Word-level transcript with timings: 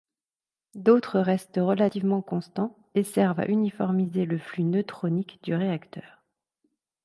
D'autres 0.73 1.19
restent 1.19 1.59
relativement 1.61 2.23
constants, 2.23 2.75
et 2.95 3.03
servent 3.03 3.39
à 3.41 3.47
uniformiser 3.47 4.25
le 4.25 4.39
flux 4.39 4.63
neutronique 4.63 5.37
du 5.43 5.53
réacteur. 5.53 6.23